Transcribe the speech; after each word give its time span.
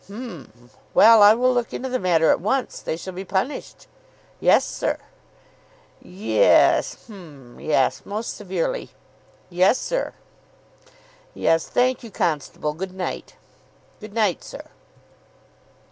"H'm 0.07 0.51
Well, 0.95 1.21
I 1.21 1.35
will 1.35 1.53
look 1.53 1.75
into 1.75 1.87
the 1.87 1.99
matter 1.99 2.31
at 2.31 2.39
once. 2.41 2.81
They 2.81 2.97
shall 2.97 3.13
be 3.13 3.23
punished." 3.23 3.85
"Yes, 4.39 4.65
sir." 4.65 4.97
"Ye 6.01 6.39
e 6.39 6.41
s 6.43 7.03
H'm 7.05 7.59
Yes 7.59 8.01
Most 8.03 8.35
severely." 8.35 8.89
"Yes, 9.51 9.77
sir." 9.77 10.15
"Yes 11.35 11.67
Thank 11.67 12.01
you, 12.03 12.09
constable. 12.09 12.73
Good 12.73 12.95
night." 12.95 13.35
"Good 13.99 14.15
night, 14.15 14.43
sir." 14.43 14.63